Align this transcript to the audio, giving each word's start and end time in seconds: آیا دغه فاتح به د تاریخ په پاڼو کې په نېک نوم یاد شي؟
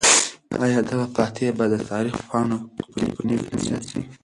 آیا 0.63 0.79
دغه 0.89 1.05
فاتح 1.15 1.47
به 1.57 1.65
د 1.73 1.75
تاریخ 1.89 2.13
په 2.19 2.23
پاڼو 2.29 2.57
کې 2.93 3.05
په 3.15 3.21
نېک 3.27 3.43
نوم 3.53 3.63
یاد 3.71 3.83
شي؟ 3.89 4.01